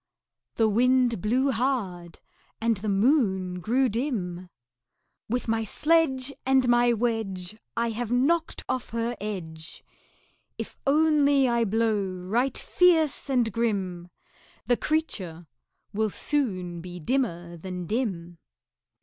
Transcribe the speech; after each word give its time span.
The 0.55 0.67
Wind 0.67 1.21
blew 1.21 1.51
hard, 1.51 2.21
and 2.59 2.77
the 2.77 2.89
Moon 2.89 3.59
grew 3.59 3.87
dim. 3.87 4.49
"With 5.29 5.47
my 5.47 5.63
sledge 5.63 6.33
And 6.43 6.67
my 6.67 6.91
wedge 6.91 7.55
I 7.77 7.91
have 7.91 8.11
knocked 8.11 8.63
off 8.67 8.89
her 8.89 9.15
edge! 9.21 9.83
If 10.57 10.75
only 10.87 11.47
I 11.47 11.65
blow 11.65 12.01
right 12.03 12.57
fierce 12.57 13.29
and 13.29 13.51
grim, 13.53 14.09
The 14.65 14.75
creature 14.75 15.45
will 15.93 16.09
soon 16.09 16.81
be 16.81 16.99
dimmer 16.99 17.55
than 17.57 17.85
dim." 17.85 18.39